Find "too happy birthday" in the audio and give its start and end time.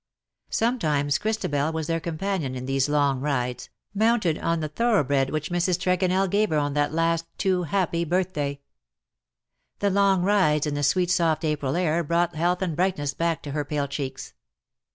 7.37-8.61